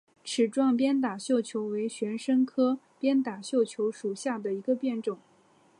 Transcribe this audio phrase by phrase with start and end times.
[0.23, 5.19] 齿状鞭打绣球为玄参科鞭打绣球属下的一个变种。